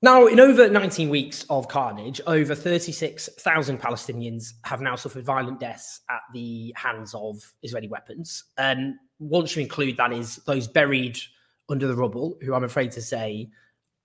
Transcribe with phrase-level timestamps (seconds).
[0.00, 6.02] Now, in over 19 weeks of carnage, over 36,000 Palestinians have now suffered violent deaths
[6.08, 8.44] at the hands of Israeli weapons.
[8.56, 11.18] And once you include that is those buried
[11.68, 13.50] under the rubble, who I'm afraid to say,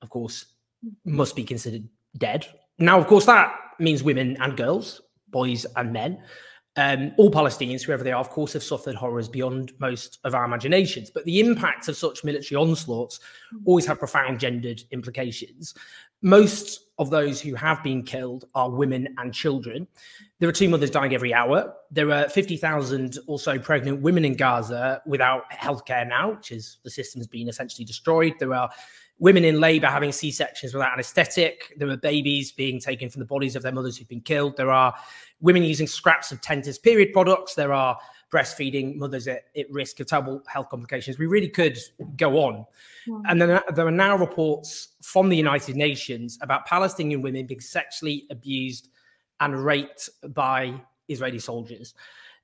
[0.01, 0.45] of course,
[1.05, 2.47] must be considered dead.
[2.79, 4.99] Now, of course, that means women and girls,
[5.29, 6.23] boys and men.
[6.75, 10.43] Um, all Palestinians, whoever they are, of course, have suffered horrors beyond most of our
[10.43, 11.11] imaginations.
[11.11, 13.19] But the impact of such military onslaughts
[13.65, 15.75] always have profound gendered implications.
[16.23, 19.87] Most of those who have been killed are women and children.
[20.39, 21.73] There are two mothers dying every hour.
[21.91, 26.89] There are 50,000 or so pregnant women in Gaza without healthcare now, which is the
[26.89, 28.33] system's been essentially destroyed.
[28.39, 28.69] There are
[29.19, 31.73] women in labor having C sections without anesthetic.
[31.77, 34.57] There are babies being taken from the bodies of their mothers who've been killed.
[34.57, 34.93] There are
[35.43, 37.53] women using scraps of Tenta's period products.
[37.53, 37.99] There are
[38.31, 41.19] breastfeeding mothers at, at risk of terrible health complications.
[41.19, 41.77] We really could
[42.17, 42.65] go on.
[43.05, 43.19] Yeah.
[43.27, 47.59] And then uh, there are now reports from the United Nations about Palestinian women being
[47.59, 48.89] sexually abused
[49.41, 50.73] and raped by
[51.09, 51.93] Israeli soldiers.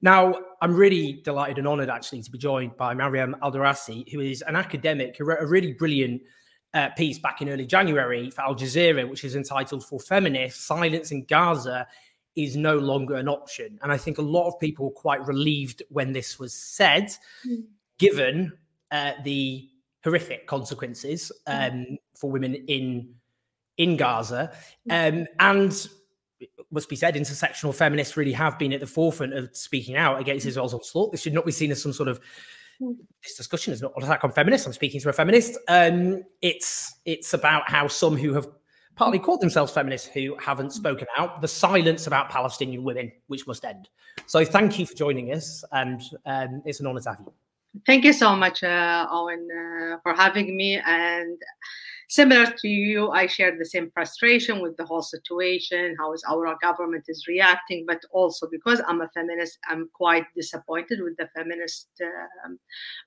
[0.01, 4.41] Now, I'm really delighted and honored actually to be joined by Maryam Aldossari, who is
[4.43, 6.21] an academic who wrote a really brilliant
[6.73, 11.11] uh, piece back in early January for Al Jazeera, which is entitled For Feminists Silence
[11.11, 11.87] in Gaza
[12.35, 13.79] is no longer an option.
[13.81, 17.11] And I think a lot of people were quite relieved when this was said,
[17.47, 17.63] mm.
[17.97, 18.51] given
[18.91, 19.69] uh, the
[20.03, 21.71] horrific consequences mm.
[21.71, 23.13] um, for women in
[23.77, 24.51] in Gaza.
[24.89, 25.21] Mm.
[25.21, 25.87] Um, and
[26.71, 30.45] must be said, intersectional feminists really have been at the forefront of speaking out against
[30.45, 30.49] mm.
[30.49, 31.11] Israel's onslaught.
[31.11, 32.19] This should not be seen as some sort of
[33.23, 34.65] this discussion is not an attack on feminists.
[34.65, 35.57] I'm speaking to a feminist.
[35.67, 38.47] Um, it's it's about how some who have
[38.99, 43.63] partly called themselves feminists who haven't spoken out, the silence about Palestinian women, which must
[43.63, 43.87] end.
[44.25, 47.31] So thank you for joining us, and um, it's an honor to have you.
[47.85, 50.81] Thank you so much, uh, Owen, uh, for having me.
[50.85, 51.37] And
[52.09, 56.57] similar to you, I share the same frustration with the whole situation, how is our
[56.59, 61.87] government is reacting, but also because I'm a feminist, I'm quite disappointed with the feminist
[62.03, 62.49] uh,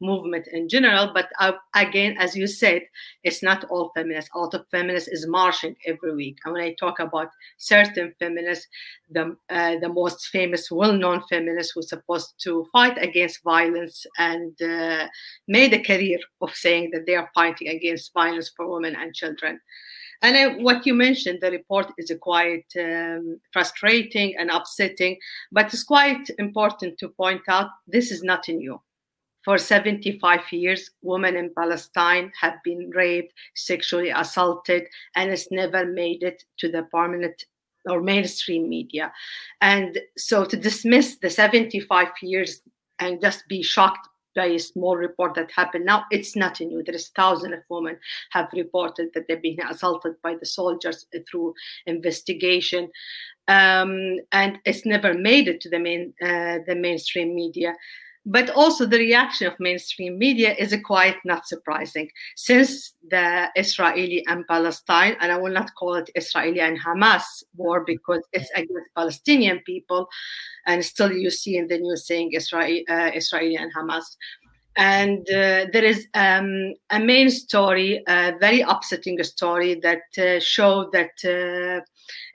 [0.01, 1.11] movement in general.
[1.13, 2.83] But uh, again, as you said,
[3.25, 4.31] it's not all feminists.
[4.35, 6.39] A lot of feminists is marching every week.
[6.45, 8.69] And when I talk about certain feminists,
[9.11, 15.09] the, uh, the most famous, well-known feminists who supposed to fight against violence and uh,
[15.49, 19.15] made a career of saying that they are fighting against violence for women women and
[19.15, 19.61] children.
[20.23, 25.19] And I, what you mentioned, the report is quite um, frustrating and upsetting,
[25.51, 28.81] but it's quite important to point out this is not new.
[29.45, 34.85] For 75 years, women in Palestine have been raped, sexually assaulted,
[35.17, 37.45] and it's never made it to the permanent
[37.91, 39.13] or mainstream media.
[39.61, 42.61] And so to dismiss the 75 years
[43.01, 45.85] and just be shocked by a small report that happened.
[45.85, 46.83] Now it's not new.
[46.83, 47.99] There is thousands of women
[48.31, 51.55] have reported that they've been assaulted by the soldiers through
[51.87, 52.91] investigation,
[53.49, 57.75] um, and it's never made it to the main uh, the mainstream media.
[58.25, 64.47] But also the reaction of mainstream media is quite not surprising since the Israeli and
[64.47, 67.25] Palestine, and I will not call it Israeli and Hamas
[67.57, 70.07] war because it's against Palestinian people,
[70.67, 74.05] and still you see in the news saying Israel, uh, Israeli and Hamas.
[74.77, 80.93] And uh, there is um, a main story, a very upsetting story that uh, showed
[80.93, 81.85] that uh,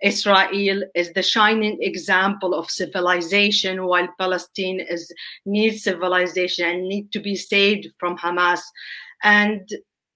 [0.03, 5.11] Israel is the shining example of civilization, while Palestine is
[5.45, 8.61] needs civilization and need to be saved from Hamas.
[9.23, 9.67] And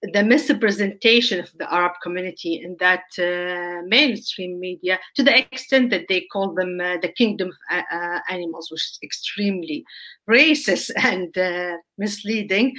[0.02, 6.06] the misrepresentation of the Arab community in that uh, mainstream media to the extent that
[6.08, 9.84] they call them uh, the kingdom of uh, uh animals, which is extremely
[10.28, 12.74] racist and uh, misleading.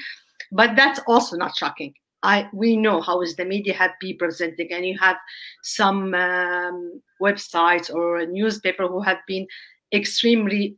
[0.51, 1.93] But that's also not shocking.
[2.23, 5.17] I we know how is the media have been presenting, and you have
[5.61, 9.47] some um, websites or newspaper who have been
[9.93, 10.75] extremely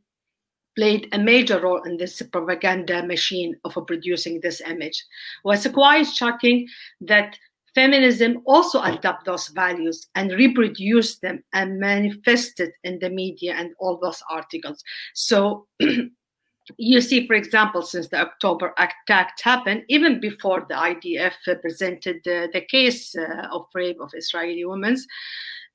[0.76, 5.04] played a major role in this propaganda machine of producing this image.
[5.44, 6.68] Was quite shocking
[7.02, 7.38] that
[7.76, 13.74] feminism also adopt those values and reproduce them and manifest it in the media and
[13.80, 14.82] all those articles.
[15.14, 15.68] So
[16.78, 22.50] you see, for example, since the October attacks happened, even before the IDF presented the,
[22.54, 24.98] the case uh, of rape of Israeli women,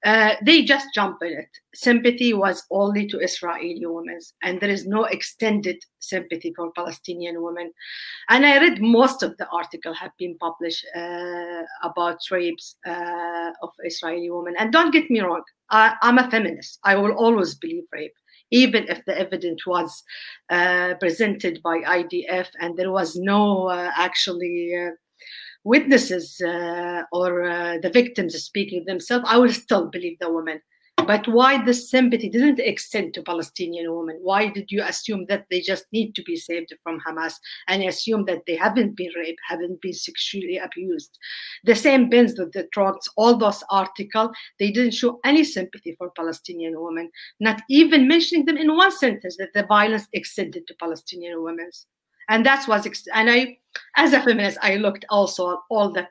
[0.04, 1.48] uh, they just jump in it.
[1.74, 7.70] Sympathy was only to Israeli women, and there is no extended sympathy for Palestinian women.
[8.28, 13.70] And I read most of the article have been published uh, about rapes uh, of
[13.84, 14.54] Israeli women.
[14.58, 16.78] And don't get me wrong, I, I'm a feminist.
[16.84, 18.14] I will always believe rape
[18.50, 20.02] even if the evidence was
[20.50, 24.90] uh, presented by IDF and there was no uh, actually uh,
[25.64, 30.60] witnesses uh, or uh, the victims speaking themselves, I will still believe the woman.
[31.06, 34.18] But why the sympathy didn't extend to Palestinian women?
[34.22, 37.34] Why did you assume that they just need to be saved from Hamas
[37.68, 41.18] and assume that they haven't been raped, haven't been sexually abused?
[41.64, 46.10] The same bins that the trucks, all those articles, they didn't show any sympathy for
[46.10, 47.10] Palestinian women,
[47.40, 51.70] not even mentioning them in one sentence that the violence extended to Palestinian women.
[52.30, 53.58] And that's was, and I,
[53.96, 56.08] as a feminist, I looked also at all the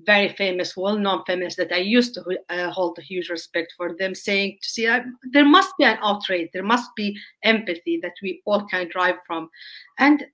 [0.00, 4.14] very famous, well-known feminists that I used to uh, hold a huge respect for them,
[4.14, 5.00] saying to see uh,
[5.32, 9.48] there must be an outrage, there must be empathy that we all can drive from,
[9.98, 10.24] and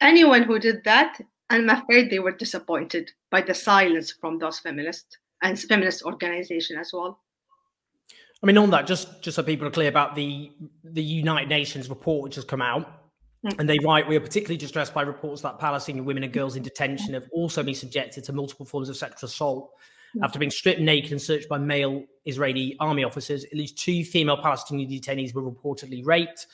[0.00, 1.18] anyone who did that,
[1.50, 6.90] I'm afraid they were disappointed by the silence from those feminists and feminist organization as
[6.92, 7.20] well.
[8.42, 10.52] I mean, on that, just just so people are clear about the
[10.84, 13.07] the United Nations report which has come out,
[13.46, 13.54] Mm.
[13.60, 16.62] and they write, we are particularly distressed by reports that Palestinian women and girls in
[16.62, 19.70] detention have also been subjected to multiple forms of sexual assault.
[20.16, 20.24] Mm.
[20.24, 24.38] After being stripped naked and searched by male Israeli army officers, at least two female
[24.38, 26.46] Palestinian detainees were reportedly raped,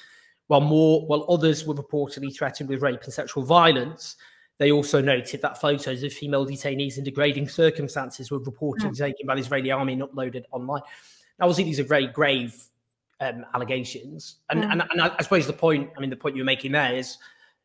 [0.48, 4.16] while more, while others were reportedly threatened with rape and sexual violence.
[4.58, 8.98] They also noted that photos of female detainees in degrading circumstances were reportedly mm.
[8.98, 10.82] taken by the Israeli army and uploaded online.
[11.38, 12.68] Now, obviously, these are very grave
[13.20, 14.36] um, allegations.
[14.50, 14.72] And, mm.
[14.72, 17.18] and, and I, suppose the point, I mean, the point you're making there is,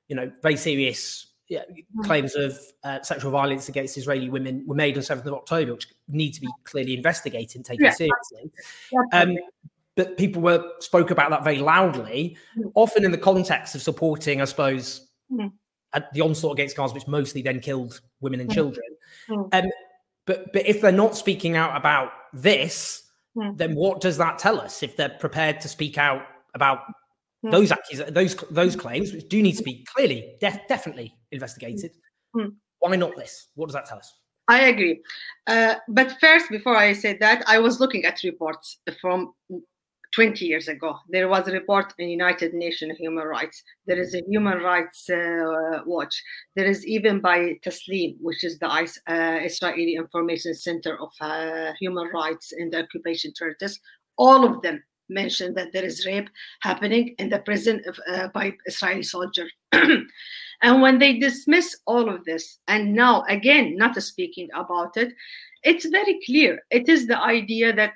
[0.07, 2.04] you know, very serious yeah, mm.
[2.04, 5.88] claims of uh, sexual violence against Israeli women were made on 7th of October, which
[6.07, 7.92] need to be clearly investigated and taken yeah.
[7.92, 8.51] seriously.
[9.12, 9.36] Um,
[9.96, 12.72] but people were spoke about that very loudly, mm.
[12.75, 15.51] often in the context of supporting, I suppose, mm.
[16.13, 18.54] the onslaught against Gaza, which mostly then killed women and mm.
[18.54, 18.86] children.
[19.28, 19.54] Mm.
[19.54, 19.69] Um,
[20.25, 23.09] but but if they're not speaking out about this,
[23.39, 23.56] Hmm.
[23.56, 26.24] then what does that tell us if they're prepared to speak out
[26.56, 26.80] about
[27.45, 27.51] mm.
[27.51, 31.91] those accus- those those claims, which do need to be clearly, def- definitely investigated?
[32.36, 32.56] Mm.
[32.80, 33.47] Why not this?
[33.56, 34.13] What does that tell us?
[34.50, 35.01] I agree.
[35.47, 39.33] Uh, but first, before I say that, I was looking at reports from
[40.16, 40.98] 20 years ago.
[41.10, 43.64] There was a report in United Nations Human Rights.
[43.86, 46.22] There is a Human Rights uh, Watch.
[46.56, 52.54] There is even B'Tselem, which is the uh, Israeli Information Center of uh, Human Rights
[52.58, 53.80] in the occupation territories.
[54.18, 56.30] All of them mention that there is rape
[56.62, 59.52] happening in the prison of, uh, by Israeli soldiers.
[59.72, 65.14] and when they dismiss all of this, and now again not speaking about it,
[65.64, 66.60] it's very clear.
[66.72, 67.94] It is the idea that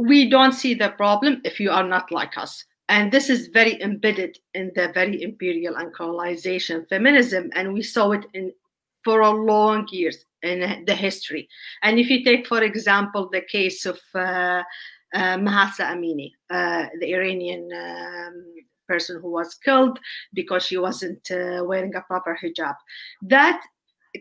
[0.00, 2.64] we don't see the problem if you are not like us.
[2.88, 7.50] And this is very embedded in the very imperial and colonization feminism.
[7.54, 8.52] And we saw it in
[9.04, 11.48] for a long years in the history.
[11.82, 14.62] And if you take, for example, the case of uh,
[15.14, 18.44] uh, Mahsa Amini, uh, the Iranian um,
[18.88, 19.98] person who was killed
[20.34, 22.74] because she wasn't uh, wearing a proper hijab,
[23.22, 23.60] that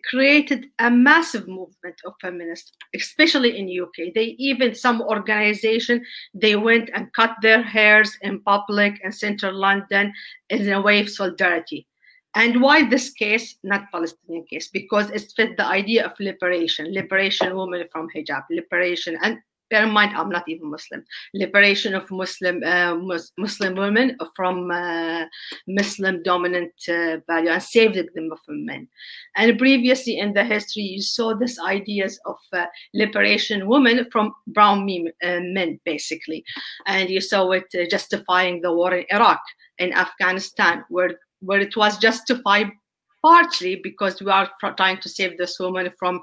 [0.10, 4.14] created a massive movement of feminists, especially in UK.
[4.14, 6.04] They even some organization
[6.34, 10.14] they went and cut their hairs in public in central London
[10.50, 11.88] in a way of solidarity.
[12.36, 14.68] And why this case, not Palestinian case?
[14.68, 19.92] Because it fit the idea of liberation, liberation women from hijab, liberation, and bear in
[19.92, 21.04] mind i'm not even muslim.
[21.34, 22.96] Liberation of muslim uh,
[23.38, 25.26] muslim women from uh,
[25.68, 28.88] muslim dominant uh, value and saving them from men.
[29.36, 34.86] And previously in the history you saw this ideas of uh, liberation women from brown
[34.86, 36.44] men, uh, men basically.
[36.86, 39.42] And you saw it uh, justifying the war in iraq
[39.78, 42.70] in afghanistan where where it was justified
[43.22, 46.20] partly because we are trying to save this woman from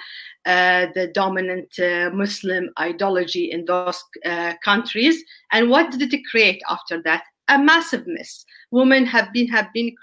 [0.46, 5.22] uh, the dominant uh, Muslim ideology in those uh, countries.
[5.52, 7.24] And what did it create after that?
[7.48, 8.44] A massive mess.
[8.70, 9.94] Women have been have been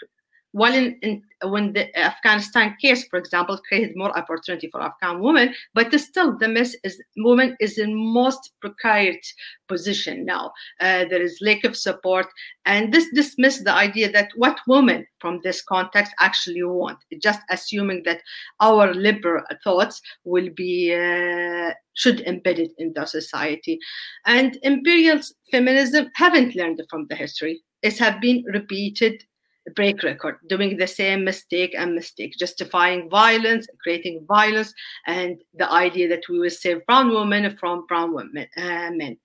[0.53, 5.53] while in, in, when the Afghanistan case, for example, created more opportunity for Afghan women,
[5.73, 9.33] but still the mess is women is in most precarious
[9.67, 10.51] position now.
[10.79, 12.27] Uh, there is lack of support,
[12.65, 18.03] and this dismiss the idea that what women from this context actually want, just assuming
[18.05, 18.21] that
[18.59, 23.79] our liberal thoughts will be uh, should embedded in the society,
[24.27, 25.19] and imperial
[25.49, 29.23] feminism haven't learned from the history it has been repeated
[29.75, 34.73] break record, doing the same mistake and mistake, justifying violence, creating violence,
[35.07, 39.17] and the idea that we will save brown women from brown women, uh, men.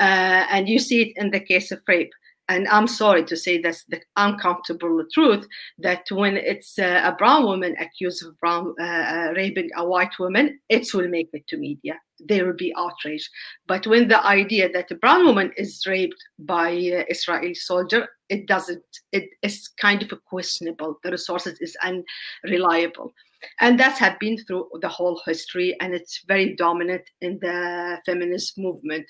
[0.00, 2.12] Uh, and you see it in the case of rape
[2.48, 5.46] and I'm sorry to say that's the uncomfortable truth
[5.78, 10.18] that when it's uh, a brown woman accused of brown uh, uh, raping a white
[10.18, 11.98] woman, it will make it to media.
[12.20, 13.28] There will be outrage.
[13.66, 18.46] But when the idea that a brown woman is raped by uh, Israeli soldier, it
[18.46, 18.84] doesn't.
[19.12, 20.98] It is kind of questionable.
[21.02, 23.14] The resources is unreliable
[23.60, 28.58] and that's had been through the whole history and it's very dominant in the feminist
[28.58, 29.06] movement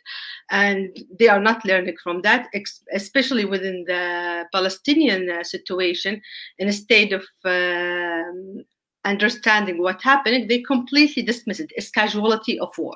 [0.51, 2.49] and they are not learning from that
[2.93, 6.21] especially within the palestinian uh, situation
[6.59, 8.65] in a state of um,
[9.05, 12.95] understanding what happened they completely dismiss it as casualty of war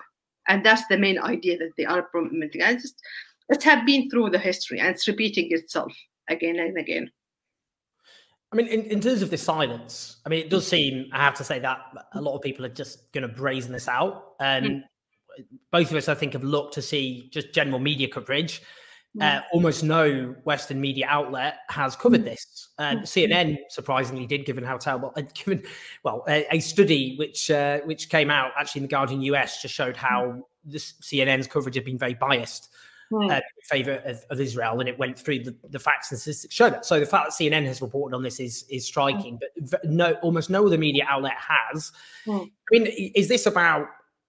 [0.48, 2.94] and that's the main idea that they are promoting and it's,
[3.48, 5.92] it has been through the history and it's repeating itself
[6.28, 7.10] again and again
[8.52, 11.34] I mean, in, in terms of the silence, I mean, it does seem, I have
[11.34, 11.80] to say, that
[12.14, 14.36] a lot of people are just going to brazen this out.
[14.40, 14.82] And mm.
[15.70, 18.62] both of us, I think, have looked to see just general media coverage.
[19.18, 19.22] Mm.
[19.22, 22.24] Uh, almost no Western media outlet has covered mm.
[22.24, 22.70] this.
[22.78, 25.62] And CNN, surprisingly, did, given how terrible, uh, given,
[26.02, 29.74] well, a, a study which uh, which came out actually in the Guardian US just
[29.74, 32.70] showed how this CNN's coverage had been very biased
[33.12, 33.30] mm.
[33.30, 36.54] uh, in favor of, of, Israel, and it went through the, the facts and statistics
[36.54, 36.84] show that.
[36.84, 39.70] So the fact that CNN has reported on this is is striking, mm.
[39.70, 41.92] but no, almost no other media outlet has.
[42.26, 42.46] Mm.
[42.46, 43.86] I mean, is this about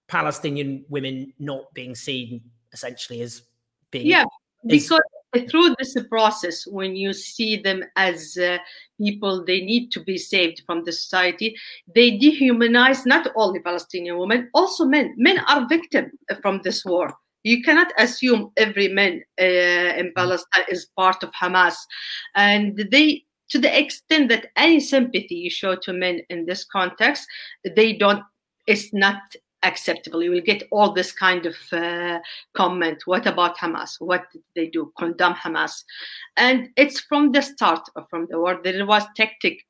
[0.08, 3.42] Palestinian women not being seen essentially as
[3.90, 4.06] being?
[4.06, 4.24] Yeah,
[4.66, 5.00] because
[5.48, 8.58] through this process, when you see them as uh,
[8.98, 11.56] people, they need to be saved from the society.
[11.94, 15.14] They dehumanize not only Palestinian women, also men.
[15.16, 20.14] Men are victims from this war you cannot assume every man uh, in mm.
[20.14, 21.76] Palestine is part of Hamas,
[22.34, 27.26] and they to the extent that any sympathy you show to men in this context,
[27.76, 28.22] they don't.
[28.66, 29.20] It's not
[29.62, 30.22] acceptable.
[30.22, 32.20] You will get all this kind of uh,
[32.54, 33.02] comment.
[33.06, 34.00] What about Hamas?
[34.00, 34.92] What did they do?
[34.98, 35.84] Condemn Hamas,
[36.36, 38.60] and it's from the start from the war.
[38.62, 39.64] There was tactic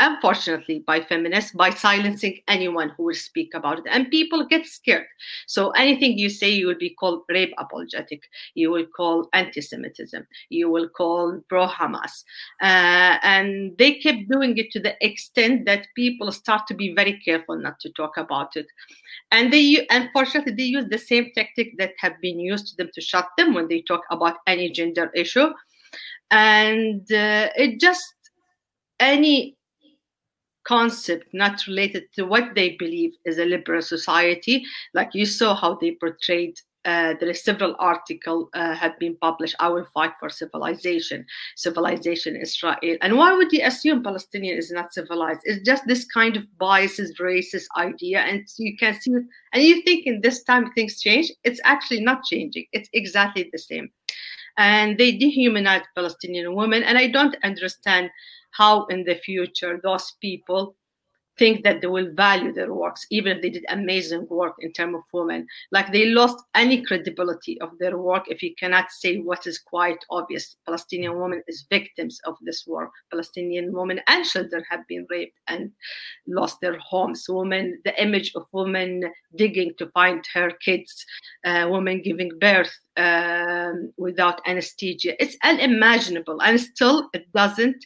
[0.00, 3.84] unfortunately by feminists by silencing anyone who will speak about it.
[3.90, 5.06] And people get scared.
[5.46, 8.22] So anything you say you will be called rape apologetic.
[8.54, 10.26] You will call anti-semitism.
[10.50, 12.24] You will call pro-hamas.
[12.62, 17.20] Uh, and they kept doing it to the extent that people start to be very
[17.24, 18.66] careful not to talk about it.
[19.32, 23.00] And they unfortunately they use the same tactic that have been used to them to
[23.00, 25.48] shut them when they talk about any gender issue.
[26.30, 28.14] And uh, it just
[29.00, 29.57] any
[30.68, 35.74] concept not related to what they believe is a liberal society like you saw how
[35.80, 39.54] they portrayed uh, there is several articles uh, have been published.
[39.60, 42.96] I will fight for civilization, civilization Israel.
[43.02, 45.40] And why would you assume Palestinian is not civilized?
[45.44, 49.12] It's just this kind of biases, racist idea, and you can see.
[49.52, 51.30] And you think in this time things change?
[51.44, 52.64] It's actually not changing.
[52.72, 53.90] It's exactly the same.
[54.56, 58.10] And they dehumanize Palestinian women, and I don't understand
[58.50, 60.74] how in the future those people
[61.38, 64.96] think that they will value their works, even if they did amazing work in terms
[64.96, 65.46] of women.
[65.70, 70.04] Like they lost any credibility of their work if you cannot say what is quite
[70.10, 70.56] obvious.
[70.66, 72.90] Palestinian women is victims of this war.
[73.10, 75.70] Palestinian women and children have been raped and
[76.26, 77.24] lost their homes.
[77.28, 79.04] Women, the image of women
[79.36, 81.06] digging to find her kids,
[81.44, 85.20] uh, women giving birth um, without anesthesia.
[85.22, 87.84] It's unimaginable, and still it doesn't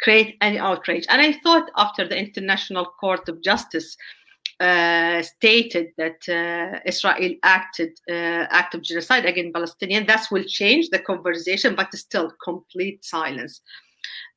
[0.00, 1.06] create any outrage.
[1.08, 3.96] And I thought after the International Court of Justice
[4.60, 10.90] uh, stated that uh, Israel acted uh, act of genocide against Palestinians, that will change
[10.90, 13.60] the conversation, but still complete silence.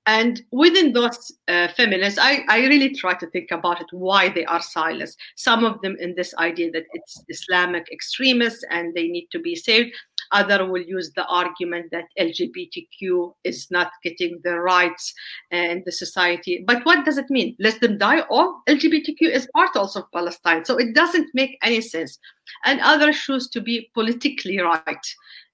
[0.07, 4.45] And within those uh, feminists, I, I really try to think about it, why they
[4.45, 5.19] are silenced.
[5.35, 9.53] Some of them in this idea that it's Islamic extremists and they need to be
[9.53, 9.93] saved.
[10.31, 15.13] Other will use the argument that LGBTQ is not getting the rights
[15.51, 16.63] in the society.
[16.65, 17.55] But what does it mean?
[17.59, 18.21] Let them die?
[18.29, 20.65] Or LGBTQ is part also of Palestine.
[20.65, 22.19] So it doesn't make any sense.
[22.65, 25.05] And others choose to be politically right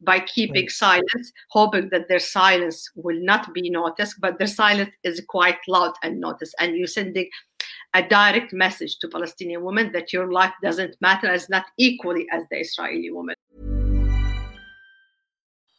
[0.01, 0.71] by keeping right.
[0.71, 5.93] silence, hoping that their silence will not be noticed, but their silence is quite loud
[6.03, 6.55] and noticed.
[6.59, 7.29] And you're sending
[7.93, 12.43] a direct message to Palestinian women that your life doesn't matter as not equally as
[12.49, 13.35] the Israeli woman.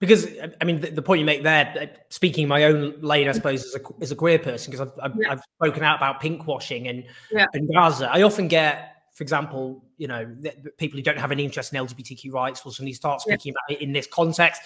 [0.00, 0.26] Because
[0.60, 3.66] I mean, the, the, point you make there, uh, speaking my own lane, I suppose,
[3.66, 5.32] as a as a queer person, because I've, I've, yeah.
[5.32, 7.44] I've, spoken out about pinkwashing and yeah.
[7.52, 8.10] and Gaza.
[8.10, 10.34] I often get, for example, you know,
[10.78, 13.74] people who don't have any interest in LGBTQ rights will suddenly start speaking yeah.
[13.74, 14.62] about it in this context,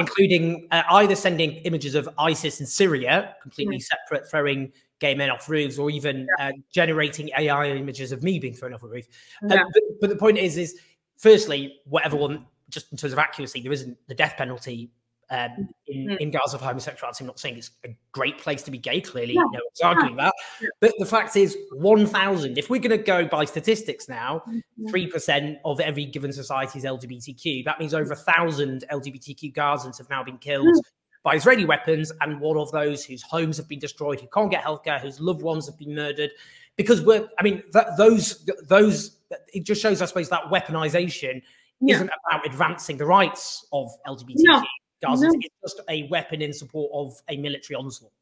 [0.00, 5.48] including uh, either sending images of ISIS in Syria, completely separate, throwing gay men off
[5.48, 9.06] roofs, or even uh, generating AI images of me being thrown off a roof.
[9.44, 10.80] Uh, but, but the point is, is
[11.18, 14.90] firstly, whatever one just in terms of accuracy, there isn't the death penalty
[15.32, 16.18] um, in, mm.
[16.18, 17.22] in Gaza for homosexuality.
[17.22, 19.40] I'm not saying it's a great place to be gay, clearly, yeah.
[19.40, 20.24] no one's arguing yeah.
[20.24, 20.34] that.
[20.60, 20.68] Yeah.
[20.80, 24.42] But the fact is, 1,000, if we're going to go by statistics now,
[24.90, 25.54] 3% mm-hmm.
[25.64, 27.64] of every given society is LGBTQ.
[27.64, 30.66] That means over a thousand LGBTQ Gazans have now been killed.
[30.66, 30.80] Mm.
[31.24, 34.64] By Israeli weapons, and one of those whose homes have been destroyed, who can't get
[34.64, 36.30] healthcare, whose loved ones have been murdered,
[36.76, 39.18] because we're, I mean, that, those, those,
[39.54, 41.42] it just shows, I suppose, that weaponization
[41.82, 41.96] yeah.
[41.96, 44.62] isn't about advancing the rights of LGBTQ no.
[45.04, 45.20] Gazans.
[45.20, 45.32] No.
[45.40, 48.12] It's just a weapon in support of a military onslaught.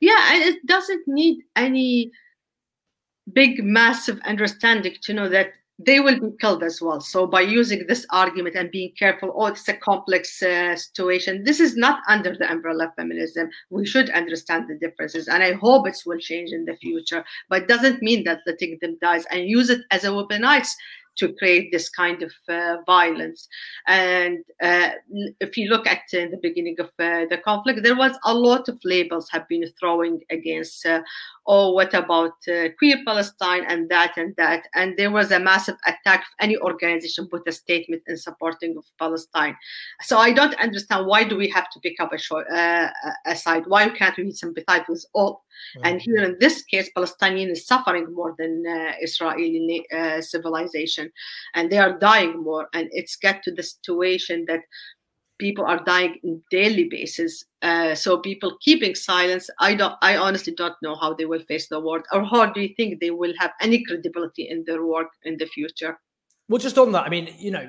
[0.00, 2.10] Yeah, and it doesn't need any
[3.32, 7.00] big, massive understanding to know that they will be killed as well.
[7.00, 11.44] So by using this argument and being careful, oh, it's a complex uh, situation.
[11.44, 13.50] This is not under the umbrella of feminism.
[13.68, 17.24] We should understand the differences, and I hope it will change in the future.
[17.50, 20.74] But it doesn't mean that letting them die and use it as a weaponized
[21.16, 23.48] to create this kind of uh, violence.
[23.86, 24.90] And uh,
[25.40, 28.68] if you look at uh, the beginning of uh, the conflict, there was a lot
[28.68, 31.02] of labels have been throwing against, uh,
[31.46, 34.66] oh, what about uh, queer Palestine and that and that.
[34.74, 38.84] And there was a massive attack if any organization put a statement in supporting of
[38.98, 39.56] Palestine.
[40.02, 43.64] So I don't understand why do we have to pick up a, show, a side?
[43.66, 45.45] Why can't we sympathize with all?
[45.76, 45.86] Mm-hmm.
[45.86, 48.64] And here in this case, Palestinian is suffering more than
[49.00, 49.84] Israeli
[50.20, 51.10] civilization
[51.54, 54.60] and they are dying more and it's get to the situation that
[55.38, 60.54] people are dying on daily basis uh, so people keeping silence i don't i honestly
[60.54, 63.34] don't know how they will face the world or how do you think they will
[63.38, 65.98] have any credibility in their work in the future
[66.48, 67.68] well just on that i mean you know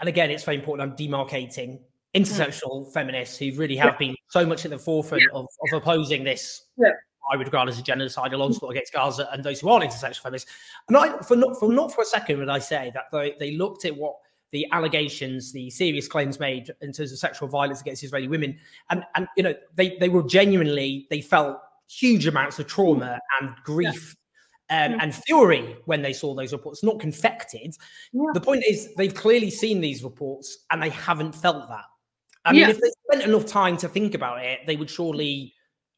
[0.00, 1.78] and again it's very important i'm demarcating
[2.14, 2.92] intersectional mm.
[2.92, 3.98] feminists who really have yeah.
[3.98, 5.38] been so much at the forefront yeah.
[5.38, 6.90] of, of opposing this yeah.
[7.32, 10.50] I would regard as a genocidal onslaught against Gaza and those who aren't intersectional feminists.
[10.88, 13.56] And I, for not for not for a second would I say that they, they
[13.56, 14.16] looked at what
[14.52, 18.58] the allegations, the serious claims made in terms of sexual violence against Israeli women,
[18.90, 21.58] and and you know they they were genuinely they felt
[21.88, 24.14] huge amounts of trauma and grief.
[24.14, 24.22] Yeah.
[24.68, 27.76] Um, and fury when they saw those reports, not confected.
[28.12, 28.24] Yeah.
[28.34, 31.84] The point is, they've clearly seen these reports and they haven't felt that.
[32.44, 35.54] I mean, if they spent enough time to think about it, they would surely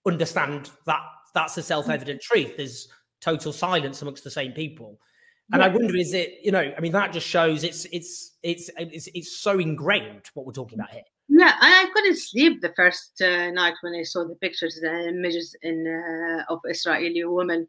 [0.07, 1.01] understand that
[1.39, 2.57] that's a self-evident truth.
[2.57, 2.89] There's
[3.21, 4.99] total silence amongst the same people.
[5.53, 5.67] And yeah.
[5.67, 9.09] I wonder, is it, you know, I mean, that just shows it's it's it's it's
[9.15, 11.09] it's so ingrained what we're talking about here.
[11.31, 15.55] Yeah, I couldn't sleep the first uh, night when I saw the pictures and images
[15.63, 17.67] in uh, of Israeli women,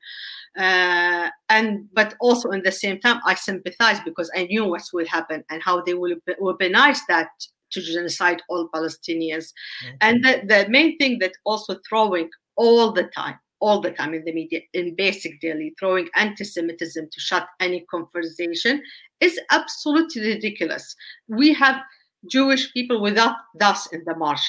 [0.58, 5.08] uh, and but also in the same time I sympathize because I knew what will
[5.18, 7.30] happen and how they will weaponize that
[7.74, 9.96] to genocide all Palestinians, mm-hmm.
[10.02, 14.24] and the, the main thing that also throwing all the time all the time in
[14.26, 18.82] the media in basic daily throwing anti-semitism to shut any conversation
[19.20, 20.96] is absolutely ridiculous.
[21.28, 21.82] We have
[22.28, 24.42] jewish people without us in the march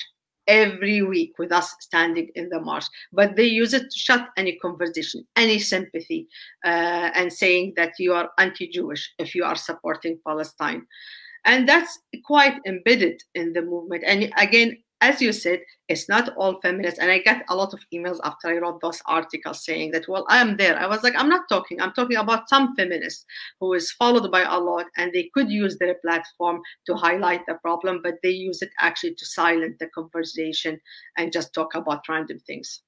[0.49, 4.57] every week with us standing in the march but they use it to shut any
[4.57, 6.27] conversation any sympathy
[6.65, 10.85] uh, and saying that you are anti-jewish if you are supporting palestine.
[11.45, 14.05] And that's quite embedded in the movement.
[14.07, 17.01] And again as you said, it's not all feminists.
[17.01, 20.27] And I get a lot of emails after I wrote those articles saying that, well,
[20.29, 20.79] I am there.
[20.79, 21.81] I was like, I'm not talking.
[21.81, 23.25] I'm talking about some feminists
[23.61, 27.55] who is followed by a lot and they could use their platform to highlight the
[27.55, 30.79] problem, but they use it actually to silence the conversation
[31.17, 32.83] and just talk about random things.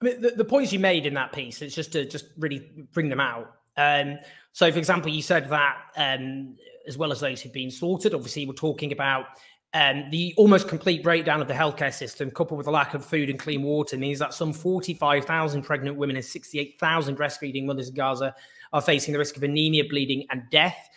[0.00, 2.70] I mean, the, the points you made in that piece, it's just to just really
[2.92, 3.54] bring them out.
[3.76, 4.18] Um,
[4.52, 6.56] so, for example, you said that um,
[6.86, 9.26] as well as those who've been slaughtered, obviously, we're talking about
[9.74, 13.28] um, the almost complete breakdown of the healthcare system, coupled with the lack of food
[13.28, 18.34] and clean water, means that some 45,000 pregnant women and 68,000 breastfeeding mothers in Gaza
[18.72, 20.88] are facing the risk of anemia, bleeding, and death.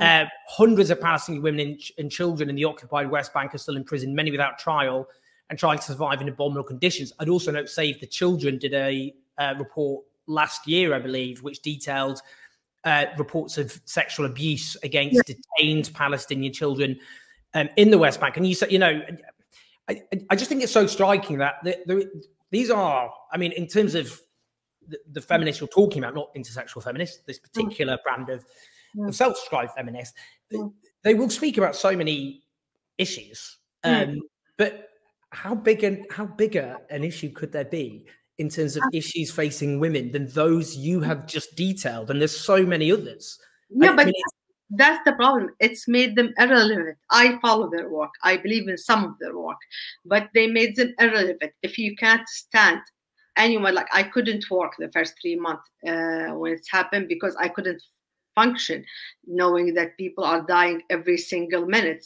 [0.00, 3.76] Uh, hundreds of Palestinian women and, and, children in the occupied West Bank are still
[3.76, 5.08] in prison, many without trial,
[5.48, 7.14] and trying to survive in abominable conditions.
[7.18, 11.62] I'd also note Save the Children did a uh, report last year, I believe, which
[11.62, 12.20] detailed
[12.84, 15.34] uh, reports of sexual abuse against yeah.
[15.56, 16.98] detained Palestinian children
[17.56, 18.36] um, in the West Bank.
[18.36, 19.00] And you said, you know,
[19.88, 23.66] I, I just think it's so striking that the, the, these are, I mean, in
[23.66, 24.20] terms of
[24.86, 28.44] the, the, feminists you're talking about, not intersexual feminists, this particular brand of,
[29.06, 30.14] of self-described feminists,
[31.02, 32.42] they will speak about so many
[32.98, 33.56] issues.
[33.84, 34.20] Um,
[34.58, 34.90] but
[35.30, 38.06] how big and how bigger an issue could there be
[38.38, 42.10] in terms of issues facing women than those you have just detailed?
[42.10, 43.38] And there's so many others.
[43.70, 44.14] Yeah, I, but I mean,
[44.70, 45.50] that's the problem.
[45.60, 46.98] It's made them irrelevant.
[47.10, 48.10] I follow their work.
[48.22, 49.58] I believe in some of their work,
[50.04, 51.52] but they made them irrelevant.
[51.62, 52.80] If you can't stand
[53.36, 57.48] anyone, like I couldn't work the first three months uh, when it's happened because I
[57.48, 57.82] couldn't
[58.34, 58.84] function,
[59.26, 62.04] knowing that people are dying every single minute,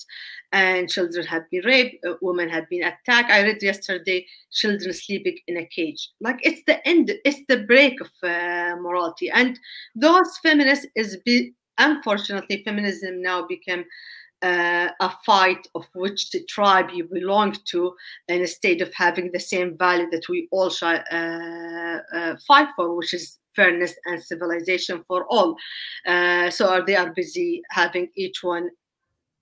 [0.52, 3.30] and children have been raped, uh, women have been attacked.
[3.30, 6.10] I read yesterday children sleeping in a cage.
[6.20, 9.58] Like it's the end, it's the break of uh, morality, and
[9.94, 13.84] those feminists is be unfortunately, feminism now became
[14.42, 17.94] uh, a fight of which the tribe you belong to,
[18.28, 23.12] instead of having the same value that we all should uh, uh, fight for, which
[23.12, 25.56] is fairness and civilization for all.
[26.06, 28.70] Uh, so they are busy having each one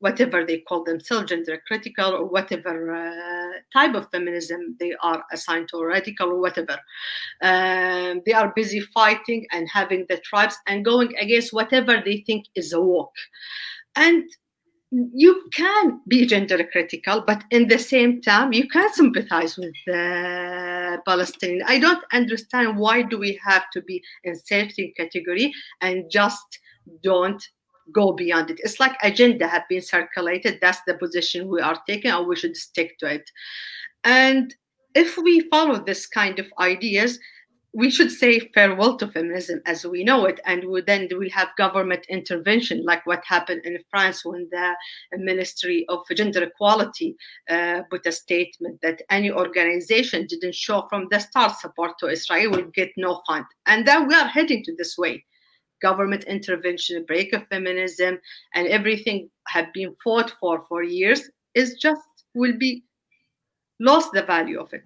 [0.01, 5.69] whatever they call themselves, gender critical or whatever uh, type of feminism they are assigned
[5.69, 6.79] to, radical or whatever.
[7.43, 12.47] Um, they are busy fighting and having the tribes and going against whatever they think
[12.55, 13.13] is a walk.
[13.97, 14.25] And
[14.91, 20.99] you can be gender critical, but in the same time, you can sympathize with the
[21.05, 21.63] Palestinian.
[21.67, 26.59] I don't understand why do we have to be in certain category and just
[27.03, 27.43] don't
[27.92, 28.61] go beyond it.
[28.62, 30.59] It's like agenda have been circulated.
[30.61, 33.31] That's the position we are taking, or we should stick to it.
[34.05, 34.55] And
[34.94, 37.18] if we follow this kind of ideas,
[37.74, 41.55] we should say farewell to feminism as we know it, and we, then we'll have
[41.59, 44.74] government intervention, like what happened in France when the
[45.18, 47.14] Ministry of Gender Equality
[47.51, 52.51] uh, put a statement that any organization didn't show from the start support to Israel
[52.53, 55.22] will get no fund, and then we are heading to this way
[55.81, 58.19] government intervention, break of feminism,
[58.55, 62.03] and everything have been fought for for years is just
[62.35, 62.85] will be
[63.81, 64.83] lost the value of it.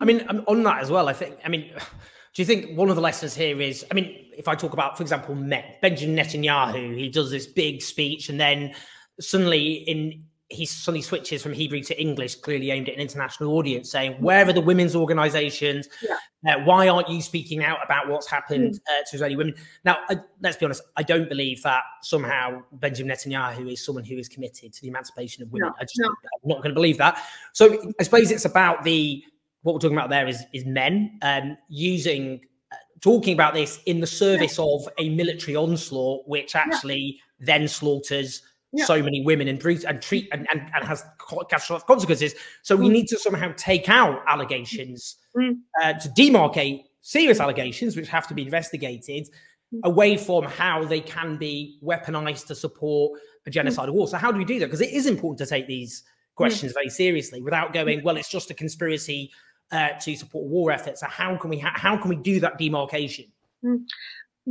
[0.00, 1.36] I mean, um, on that as well, I think.
[1.44, 1.70] I mean,
[2.34, 3.84] do you think one of the lessons here is?
[3.90, 8.28] I mean, if I talk about, for example, Benjamin Netanyahu, he does this big speech,
[8.28, 8.74] and then
[9.20, 13.88] suddenly in he suddenly switches from Hebrew to English, clearly aimed at an international audience,
[13.90, 15.88] saying, "Where are the women's organisations?
[16.02, 16.16] Yeah.
[16.46, 18.78] Uh, why aren't you speaking out about what's happened mm.
[18.88, 20.82] uh, to Israeli women?" Now, uh, let's be honest.
[20.96, 25.44] I don't believe that somehow Benjamin Netanyahu is someone who is committed to the emancipation
[25.44, 25.68] of women.
[25.68, 26.08] No, I just, no.
[26.08, 27.22] I'm not going to believe that.
[27.52, 29.24] So, I suppose it's about the
[29.62, 32.40] what we're talking about there is is men um, using
[32.72, 34.64] uh, talking about this in the service yeah.
[34.64, 37.46] of a military onslaught, which actually yeah.
[37.46, 38.84] then slaughters yeah.
[38.84, 41.04] so many women and treat and treat and, and, and has
[41.48, 42.34] catastrophic consequences.
[42.62, 42.92] So we mm.
[42.92, 45.58] need to somehow take out allegations mm.
[45.82, 49.28] uh, to demarcate serious allegations, which have to be investigated,
[49.74, 49.80] mm.
[49.84, 54.06] away from how they can be weaponized to support a genocidal war.
[54.08, 54.66] So how do we do that?
[54.66, 56.02] Because it is important to take these
[56.34, 59.30] questions very seriously without going, well, it's just a conspiracy
[59.72, 61.00] uh, to support war efforts.
[61.00, 63.26] So how can we ha- how can we do that demarcation?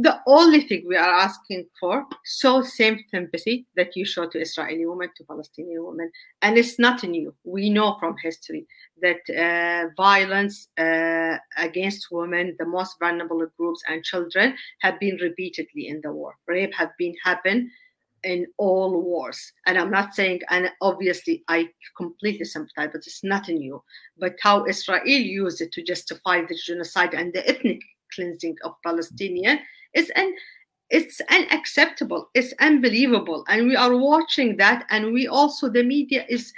[0.01, 4.85] The only thing we are asking for so same sympathy that you show to israeli
[4.85, 6.09] women to palestinian women.
[6.41, 7.35] And it's not new.
[7.43, 8.65] We know from history
[9.01, 15.89] that uh, violence uh, against women the most vulnerable groups and children have been repeatedly
[15.89, 16.35] in the war.
[16.47, 17.69] Rape have been happen
[18.23, 19.51] in all wars.
[19.65, 23.83] And i'm not saying and obviously i completely sympathize but it's not new.
[24.17, 27.81] But how israel used it to justify the genocide and the ethnic
[28.15, 29.59] cleansing of palestinian
[29.93, 30.33] it's an
[30.89, 32.29] it's unacceptable.
[32.33, 36.51] It's unbelievable, and we are watching that, and we also the media is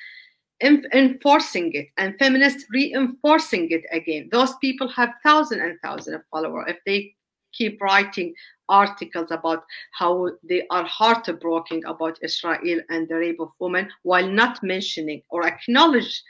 [0.61, 4.29] enforcing it, and feminists reinforcing it again.
[4.31, 6.65] Those people have thousands and thousands of followers.
[6.69, 7.15] If they
[7.51, 8.33] keep writing
[8.69, 14.63] articles about how they are heartbroken about Israel and the rape of women, while not
[14.63, 16.23] mentioning or acknowledge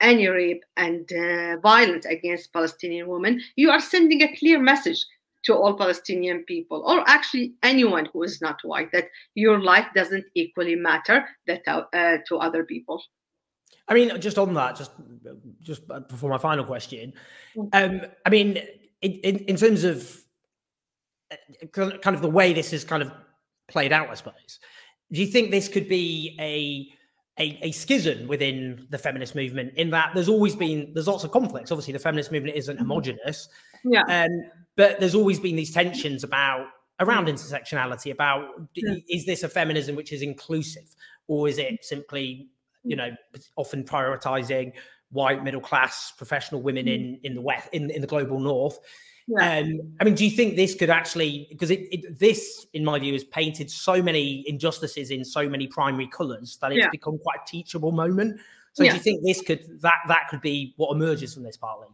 [0.00, 5.02] any rape and uh, violence against Palestinian women, you are sending a clear message
[5.46, 10.24] to all Palestinian people, or actually anyone who is not white, that your life doesn't
[10.34, 13.02] equally matter that uh, to other people.
[13.88, 14.90] I mean, just on that, just
[15.62, 17.12] just before my final question,
[17.56, 17.68] mm.
[17.72, 18.58] um, I mean,
[19.00, 20.20] in, in, in terms of
[21.30, 21.36] uh,
[22.02, 23.12] kind of the way this is kind of
[23.68, 24.58] played out, I suppose.
[25.12, 26.92] Do you think this could be a
[27.38, 31.30] a, a, schism within the feminist movement in that there's always been there's lots of
[31.30, 32.84] conflicts obviously the feminist movement isn't mm-hmm.
[32.84, 33.48] homogenous
[33.86, 34.42] yeah um,
[34.76, 36.66] but there's always been these tensions about
[37.00, 38.94] around intersectionality about yeah.
[39.08, 40.94] is this a feminism which is inclusive
[41.28, 42.48] or is it simply
[42.84, 43.10] you know
[43.56, 44.72] often prioritizing
[45.10, 47.14] white middle class professional women mm-hmm.
[47.14, 48.78] in in the west in, in the global north
[49.28, 49.58] yeah.
[49.58, 52.98] Um, I mean, do you think this could actually, because it, it, this, in my
[52.98, 56.90] view, has painted so many injustices in so many primary colours that it's yeah.
[56.90, 58.40] become quite a teachable moment.
[58.74, 61.88] So, do you think this could that that could be what emerges from this partly?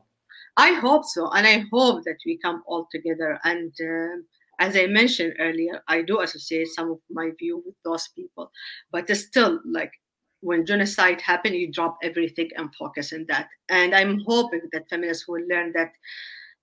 [0.57, 3.39] I hope so, and I hope that we come all together.
[3.45, 4.23] And uh,
[4.61, 8.51] as I mentioned earlier, I do associate some of my view with those people,
[8.91, 9.93] but still, like
[10.41, 13.49] when genocide happened, you drop everything and focus on that.
[13.69, 15.93] And I'm hoping that feminists will learn that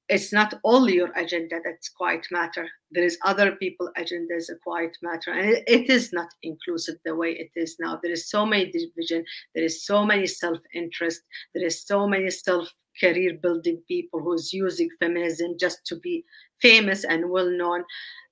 [0.10, 2.67] it's not only your agenda that's quite matter.
[2.91, 5.32] There is other people agendas that quite matter.
[5.32, 8.00] And it, it is not inclusive the way it is now.
[8.02, 9.24] There is so many division.
[9.54, 11.22] There is so many self-interest.
[11.54, 16.26] There is so many self career building people who's using feminism just to be
[16.62, 17.84] famous and well known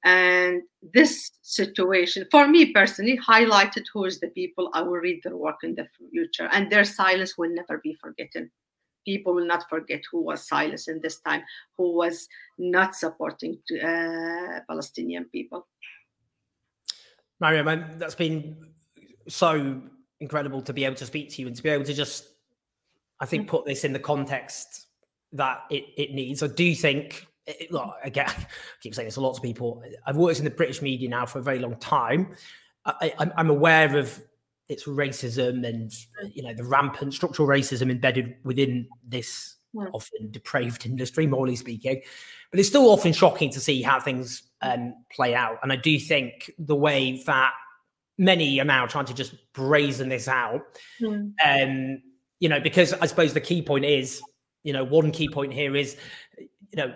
[0.03, 0.61] and
[0.93, 5.57] this situation for me personally highlighted who is the people i will read their work
[5.63, 6.49] in the future.
[6.51, 8.51] And their silence will never be forgotten
[9.07, 11.41] people will not forget who was silenced in this time,
[11.77, 15.65] who was not supporting uh, Palestinian people.
[17.39, 18.57] Maryam, that's been
[19.29, 19.81] so
[20.19, 22.27] incredible to be able to speak to you and to be able to just,
[23.21, 24.87] I think, put this in the context
[25.31, 26.43] that it, it needs.
[26.43, 27.27] I do think,
[27.69, 28.45] look, again, I
[28.81, 29.83] keep saying this to lots of people.
[30.05, 32.35] I've worked in the British media now for a very long time.
[32.85, 34.21] I, I'm aware of
[34.69, 35.91] it's racism and
[36.33, 39.87] you know the rampant structural racism embedded within this yeah.
[39.93, 42.01] often depraved industry, morally speaking.
[42.51, 45.57] But it's still often shocking to see how things um, play out.
[45.63, 47.51] And I do think the way that
[48.17, 50.61] many are now trying to just brazen this out,
[51.01, 51.31] mm.
[51.45, 52.01] um,
[52.39, 54.21] you know, because I suppose the key point is,
[54.63, 55.97] you know, one key point here is,
[56.37, 56.93] you know,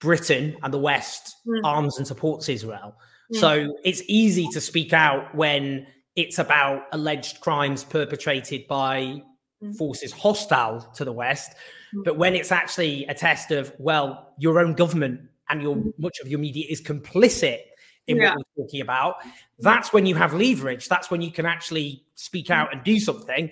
[0.00, 1.60] Britain and the West mm.
[1.64, 2.96] arms and supports Israel.
[3.32, 3.40] Mm.
[3.40, 5.86] So it's easy to speak out when
[6.16, 9.22] it's about alleged crimes perpetrated by
[9.62, 9.76] mm.
[9.76, 11.52] forces hostile to the West.
[11.94, 12.04] Mm.
[12.04, 15.92] But when it's actually a test of, well, your own government and your mm.
[15.98, 17.60] much of your media is complicit
[18.06, 18.34] in yeah.
[18.34, 19.16] what we're talking about,
[19.58, 20.88] that's when you have leverage.
[20.88, 23.50] That's when you can actually speak out and do something.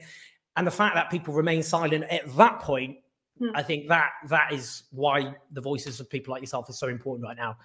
[0.56, 2.98] And the fact that people remain silent at that point,
[3.54, 7.26] I think that that is why the voices of people like yourself is so important
[7.26, 7.56] right now.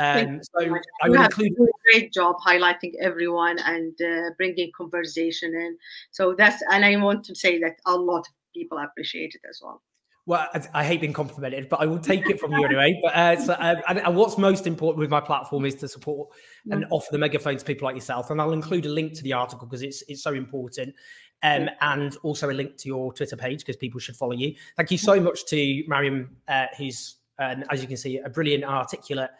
[0.00, 5.76] Um, so I would include a great job highlighting everyone and uh, bringing conversation in.
[6.10, 9.60] So that's and I want to say that a lot of people appreciate it as
[9.62, 9.82] well.
[10.24, 12.98] Well, I, I hate being complimented, but I will take it from you anyway.
[13.02, 16.30] But uh, so, uh, and, and, what's most important with my platform is to support
[16.70, 18.30] and offer the megaphone to people like yourself.
[18.30, 20.94] And I'll include a link to the article because it's it's so important.
[21.42, 24.54] Um, and also a link to your Twitter page because people should follow you.
[24.76, 28.62] Thank you so much to Maryam, uh, who's, um, as you can see, a brilliant,
[28.62, 29.30] articulate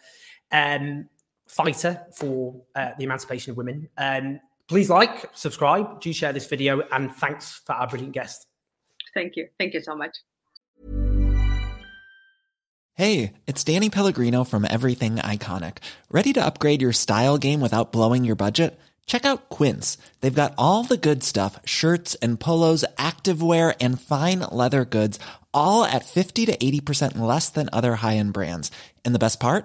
[0.53, 1.09] um,
[1.47, 3.89] fighter for uh, the emancipation of women.
[3.97, 8.47] Um, please like, subscribe, do share this video, and thanks for our brilliant guest.
[9.15, 9.49] Thank you.
[9.59, 10.17] Thank you so much.
[12.95, 15.79] Hey, it's Danny Pellegrino from Everything Iconic.
[16.11, 18.79] Ready to upgrade your style game without blowing your budget?
[19.07, 19.97] Check out Quince.
[20.21, 25.19] They've got all the good stuff shirts and polos, activewear, and fine leather goods,
[25.53, 28.71] all at 50 to 80% less than other high end brands.
[29.05, 29.65] And the best part?